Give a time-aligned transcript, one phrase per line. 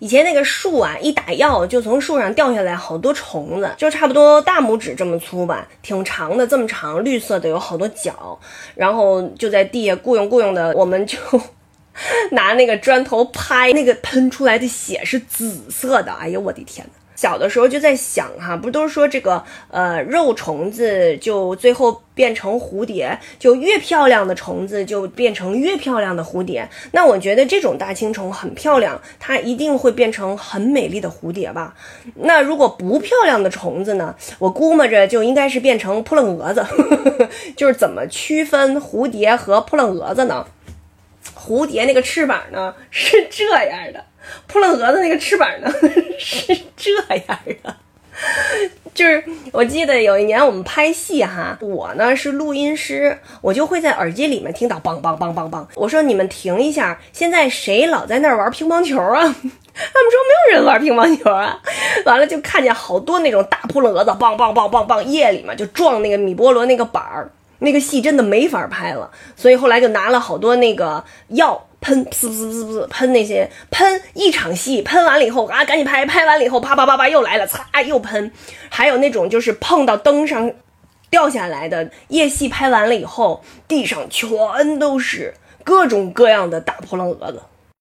[0.00, 8.38] 以前那个树啊，一打药就从树上掉下来好多虫子，就差不多大拇指这么粗吧，挺长的，这么长，绿色的，有好多脚，
[8.74, 11.18] 然后就在地下雇佣雇佣的，我们就
[12.32, 16.92] 拿那个砖头拍，那个喷出来的血是紫色的，哎呀，我的天呐！
[17.20, 26.66] 小的时候就在想哈，不都是说这个呃肉虫子就最后变成蝴蝶，就越漂亮的虫子就变成越漂亮的蝴蝶。
[26.92, 31.74] 那我觉得这种大青虫很漂亮，它一定会变成很美丽的蝴蝶吧？
[32.14, 34.16] 那如果不漂亮的虫子呢？
[34.38, 36.64] 我估摸着就应该是变成扑棱蛾子。
[37.54, 40.46] 就是怎么区分蝴蝶和扑棱蛾子呢？
[41.36, 44.06] 蝴蝶那个翅膀呢是这样的。
[44.46, 45.72] 扑棱蛾子那个翅膀呢
[46.18, 46.56] 是
[47.18, 47.76] 这样的，
[48.94, 55.64] 就是我记得有一年我们拍戏哈，我呢是录音师，我就会在耳机里面听到梆梆梆梆梆。
[55.74, 59.20] 我说你们停一下，现在谁老在那儿玩乒乓球啊？
[59.72, 61.58] 他们说没有人玩乒乓球啊。
[62.04, 71.66] 完了就看见好多那种大扑棱蛾子，梆梆梆梆梆，夜里嘛就撞那个米波罗那个板儿，那个戏真的没法拍了，所以后来就拿了好多那个药。
[71.80, 78.30] 喷，呲呲呲呲喷那些喷一场戏，喷完了以后啊，赶紧拍，拍完了以后啪啪啪啪又来了，擦又喷，
[78.68, 80.52] 还有那种就是碰到灯上
[81.08, 87.42] 掉下来的夜戏，拍完了以后地上全都是各种各样的大扑棱蛾子。